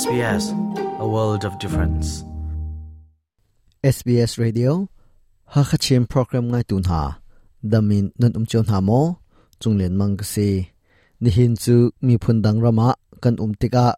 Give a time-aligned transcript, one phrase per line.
[0.00, 0.44] SBS
[1.04, 2.06] A World of Difference
[3.96, 4.70] SBS Radio
[5.52, 7.02] ฮักชิมโปรแกรมง่ายตุนหา
[7.72, 8.90] ดามินนันอุมจนหาโม
[9.62, 10.50] จุงเลียนมังกสี
[11.22, 11.76] นิฮินจู
[12.06, 12.88] มีพุนดังระมะ
[13.22, 13.88] กันอุมติกะ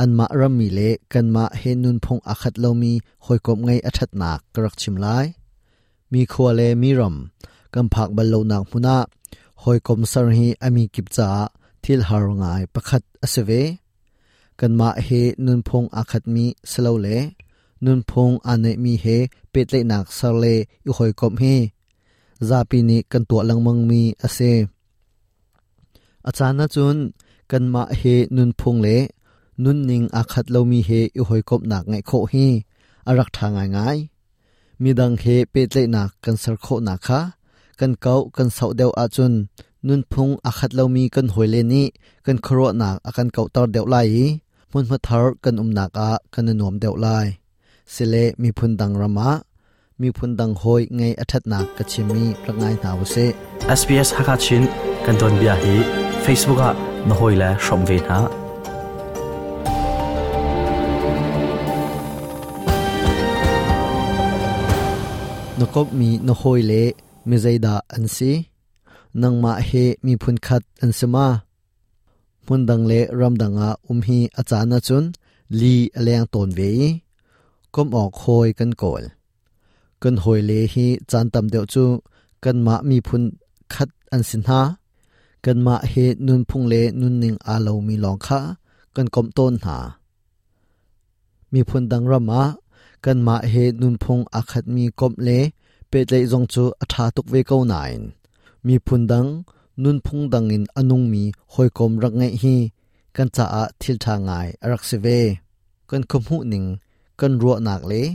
[0.00, 0.80] อันมะรัมมีเล
[1.12, 2.92] กันมาเฮนุนพงอัคัดเลามี
[3.24, 5.06] หอยกบไงอัชัดหนักกรักชิมไล
[6.12, 7.14] มีครัวเลมีรม
[7.74, 8.96] กันผักบรรเลนางพุนา
[9.62, 11.30] หอยกบสารฮีอามีกิบจา
[11.82, 13.52] ทิลฮารงายประคัดอสเว
[14.60, 15.08] กันมาเฮ
[15.46, 17.08] นุนพงอาคัดมีสโลเล
[17.84, 19.06] นุนพงอันเนมีเฮ
[19.50, 20.44] เปตเลนักสเล
[20.86, 21.42] อีหอยกบเฮ
[22.48, 24.38] ซาปินิ้กันตัวลังมังมีอเซ
[26.26, 26.96] อาจารย์นะจุน
[27.50, 28.02] กันมาเฮ
[28.36, 28.88] นุนพงเล
[29.64, 32.34] นุนนิงอาคัดเลามีเฮอีหอยกบนักไงโคเฮ
[33.06, 33.88] อรักทางไงไา
[34.82, 37.20] มีดังเฮเปตเลนักกันสรโคนักคะ
[37.80, 39.32] กันเกากันเสาเดียวอาจุน
[39.86, 41.86] นุนพงอาคัดเลามีกันหอยเลนี่
[42.26, 43.98] กันครัวหนักอากันเกาตอเดียวไหล
[44.74, 47.08] มุนมาทารกันอุมนักอากันนวมเดวไล
[47.92, 49.30] เสเลมีพุนดังรามะ
[50.00, 53.16] มีพุนดังหอยไงอัทัดนักกัชิมีรักไงหนาวเซ
[53.78, 54.62] SBS ฮักชิน
[55.04, 55.74] กันตดนเบียฮี
[56.22, 56.70] เฟซบุ o o k อะ
[57.08, 58.20] นหอยและชมเวนะ
[65.58, 66.72] นกบมีนหอยเล
[67.28, 68.32] มีใจดาอันซี
[69.22, 69.70] นังมาเฮ
[70.06, 71.28] มีพุนขัดอันสมา
[72.50, 75.04] พุนดังเลรำดังอาอุมฮีอาจารย์นจุน
[75.60, 76.60] ลีเลียงตนเว
[77.74, 79.02] ก้มออกคอยกันกอล
[80.02, 81.84] กันหอยเลฮีจันตำเดียวจู
[82.44, 83.22] กันมามีพุน
[83.74, 84.62] คัดอันสินหา
[85.44, 85.92] กันมาเฮ
[86.26, 88.38] นุนพุงเลนุนหนึ่งอาเรามีลองคา
[88.96, 89.76] กันกมต้นหา
[91.52, 92.42] มีพุนดังรำมา
[93.04, 95.30] กันมาเฮนุนพุงอาคัดมีกมเล
[95.88, 97.74] เปิดเลยจงจูอัทาตุกเวก้าไน
[98.66, 99.26] มีพุนดัง
[99.82, 102.56] นุนพุงดังอินอนุงมีหอยกมรักไงฮี
[103.16, 104.30] กันจะอาทิลทางไง
[104.72, 105.06] รักเสว
[105.90, 106.64] กันคมหูนิง
[107.20, 108.06] กันรัวหนักเลย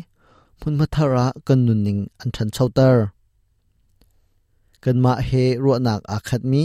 [0.59, 3.05] พุนมัทระกันนุนนิงอันทันเชาเตอร์
[4.83, 5.29] กันมาเฮ
[5.63, 6.63] รัวหนักอาคัดมี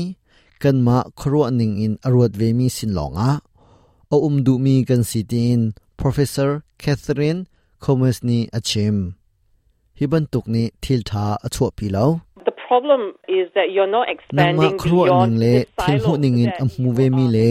[0.62, 5.58] กันมาครัวนิงอินอรวดเวมีสินหลงอ่ะเอาอุมดูมีกันสิติน
[6.00, 6.50] professor
[6.82, 7.40] Catherine
[7.82, 8.96] c o m e r ส n e y Achim
[9.98, 12.10] ฮิบันตุกนี้ทิลทาอชวพีแลาว
[12.68, 17.48] นังมาครัวหนึ่งเล่ทิ้งหุ่นินึ่งอินอัมมูเวมีเล่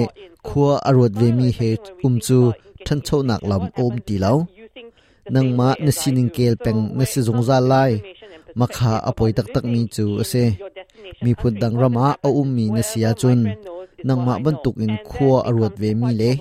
[0.48, 2.40] ครัวอรวดเวมีเฮตุอุ้มจู
[2.86, 4.34] ทันโชนักลำโอมตีเล้า
[5.36, 7.76] นังมาเนสินิงเกลเป็งนสิจงซาไล
[8.60, 10.34] มาคาอปอยตักตักมีจูเซ
[11.24, 13.40] มีพุดดังรามาเอาอุมมีเนสิยาจุน
[14.08, 16.32] นังมาบรรทุกอินครัวอรวดเวมีเล่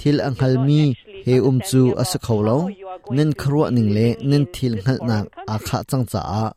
[0.00, 0.82] ทิลอังฮัลมี
[1.24, 2.56] เฮอุ้มจูอสเขาเล้า
[3.16, 6.48] นั่นครัวหนิ่งเล่นั่นทิลหัลนักอาคาจังจ้า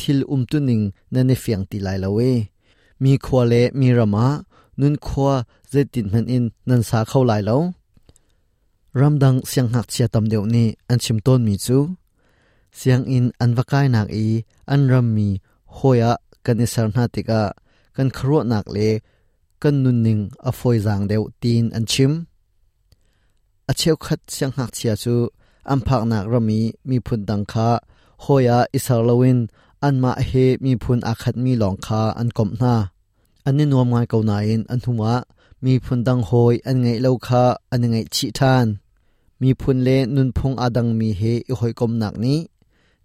[0.10, 0.80] ิลอุมตุนิง
[1.14, 2.18] นันเฟียงติไลละเว
[3.02, 4.26] มีครัวเลมีระมา
[4.80, 5.32] นุนควัว
[5.70, 7.62] เจตินมันอินนันสาเข้าไลแล้ว
[8.98, 11.78] รำดังเสียงหักเชียตำเดียวนี้อันชิมต้นมีจู
[12.76, 14.26] เสียงอินอันวกายนักอี
[14.70, 15.28] อันรำมี
[15.74, 16.12] โฮยะ
[16.44, 17.42] กันอิสรนาติกะ
[17.96, 18.78] กันครัวนักเล
[19.62, 20.18] กันนุนนิง
[20.48, 22.12] อฟอยจางเดียวตีนอันชิม
[23.68, 25.14] อเชียวขัดเสียงหักเชียจู
[25.70, 27.68] อันพักนักรำมีมีพุนดังคา
[28.22, 29.38] โฮยะอิสรลวิน
[29.86, 30.30] อันมาเฮ
[30.64, 32.74] มีพุนอาคัดมีหลองคาอันกบหน้า
[33.44, 34.32] อันนี้นวมงานเก่าไหน
[34.72, 35.14] อันหัวะ
[35.64, 38.66] มีพุนดังโหยอันไงเล่าคาอันไงชิท่าน
[39.42, 42.38] มีพุนเลนุนพงอาดังมีเฮอหอยกบหนักนี้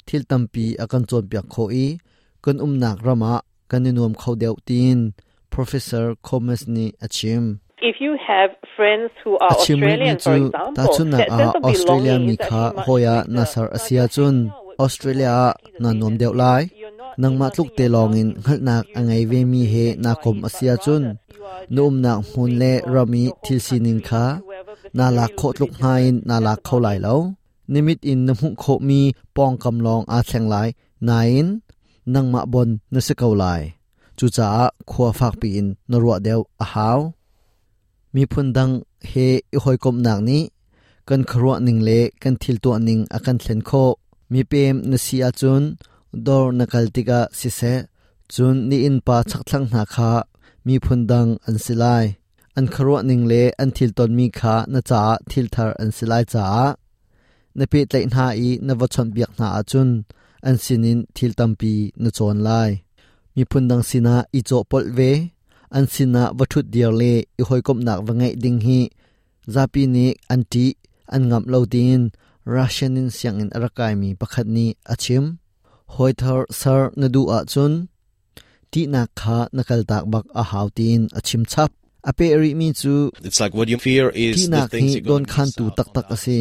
[0.06, 1.88] ที่ตั้มปีอากันจวนเปียกโคอี
[2.44, 3.34] กันอุ้มหนักรามะ
[3.72, 4.97] กันนิ่นวมเขาเดียวตีน
[5.53, 7.41] professor Comes ni achim
[7.89, 11.28] if you have friends who are australian for example that's not
[11.68, 14.35] australian mika hoya nasar asia chun
[14.79, 15.29] ออสเตรเลีย
[15.84, 16.45] นานมเดียวไล
[17.22, 19.75] นังมาทุกเตลองอินขันักอังไงเวมีเฮ
[20.06, 21.03] นาคมอาเซียจุน
[21.75, 22.63] นุมนักมุนเล
[22.94, 24.25] รามีทิลซินิงคา
[24.97, 25.84] นาลักโคตลุกไฮ
[26.29, 27.19] นาลักเขาไหลแล้ว
[27.73, 29.01] นิมิตอินนมุโคมี
[29.35, 30.56] ปองกำลองอาแทงไหล
[31.09, 31.47] นายน
[32.13, 33.45] นังมาบนนสเกาไหล
[34.18, 34.47] จูจ้า
[34.91, 37.00] ขัวฟากปีนนรัวเดีวอาหาว
[38.13, 38.69] มีพุนดัง
[39.09, 39.12] เฮ
[39.53, 40.44] อีหอยกมหนักนี้
[41.07, 43.71] กันครัวหนึ่งเลกันทิลตัวหนึ่งอากันเซนโค
[44.33, 45.63] mi pem na si a chun
[46.25, 47.73] dor na kaltika si se
[48.33, 50.09] chun ni in pa chaktlang na kha
[50.65, 52.05] mi phundang an silai
[52.57, 56.23] an kharo ning le an thil ton mi kha na cha thil thar an silai
[56.33, 56.43] cha
[57.57, 59.89] na pe tlai na i na wachon biak na a chun
[60.49, 61.73] an sinin thil tampi
[62.03, 62.71] na chon lai
[63.35, 65.11] mi phundang sina i cho pol ve
[65.77, 68.79] an sina wathut dir le i hoi kom nak wangai ding hi
[69.53, 70.65] zapi ni anti
[71.15, 72.03] an ngam lo tin
[72.50, 75.24] Russian in siang in arakai mi pakhat ni achim
[75.96, 77.74] hoi thar sar na du a ah chun
[78.72, 81.69] ti na kha nakal tak bak a hautin achim chap
[82.10, 82.94] ape ri mi chu
[83.28, 86.40] it's like what you fear is ti na khi don khan tu tak tak ase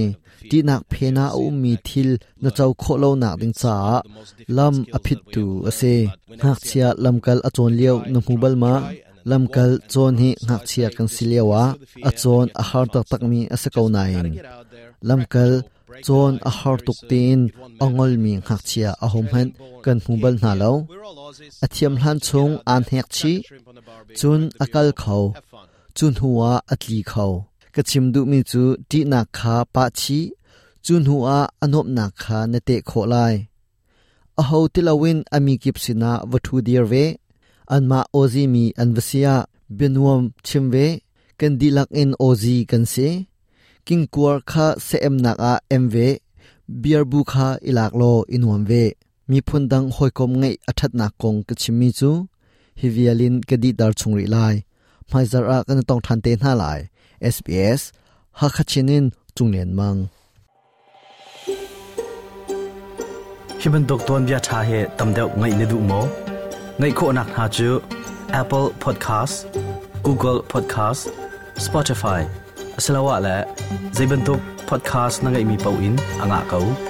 [0.51, 2.11] ti na phena u mi thil
[2.43, 3.75] na chau kho lo na ding cha
[4.57, 5.95] lam aphit tu ase
[6.45, 8.73] hak chia lam kal achon leo na hubal ma
[9.31, 11.63] lam kal chon hi ngak chia kan silewa
[12.09, 14.27] achon a har tak tak mi ase ko nain
[15.11, 15.53] lam kal
[16.07, 17.41] chuan a har tuk tin
[17.85, 19.49] angol mi ngak chia a hom han
[19.85, 20.73] kan hubal na lo
[21.65, 23.33] a thiam hlan chung an hek chi
[24.21, 25.25] chun akal khau
[25.97, 27.33] chun huwa atli khau
[27.75, 30.21] ka chim du mi chu ti na kha pa chi
[30.87, 33.35] chun huwa anop na kha na te kho lai
[34.41, 37.05] a ho tilawin ami kip sina wathu dir ve
[37.75, 39.35] an ma ozi mi an vasia
[39.79, 40.87] binuam chim ve
[41.41, 43.09] kan dilak in ozi kan se
[43.89, 46.09] king kuar kha se em na a em ve
[46.83, 48.85] biar bu kha ilak lo inuam ve
[49.31, 52.11] mi phun dang hoi kom ngai athat na kong ka chimi chu
[52.81, 54.55] hi vialin ka di dar chung ri lai
[55.11, 56.79] mai zar a kan tong than te na lai
[57.35, 57.81] sbs
[58.39, 59.05] ha kha chinin
[59.37, 59.99] chung len mang
[63.61, 66.01] himen dokton bia tha he tamdeu ngai le du mo
[66.81, 67.69] ngai kho nak ha chu
[68.41, 69.35] apple podcast
[70.07, 71.03] google podcast
[71.67, 72.21] spotify
[72.79, 73.35] asalawa le
[73.97, 74.39] zaibantop
[74.71, 76.88] podcast na ngai mi pawin anga kau